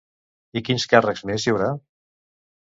I 0.61 0.63
quins 0.69 0.85
càrrecs 0.93 1.23
més 1.31 1.47
hi 1.47 1.53
haurà? 1.53 1.69